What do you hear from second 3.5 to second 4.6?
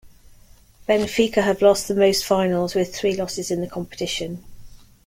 in the competition.